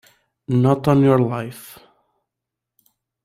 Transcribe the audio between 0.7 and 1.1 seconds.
on